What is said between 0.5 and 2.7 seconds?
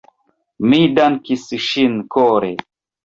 Mi dankis ŝin kore.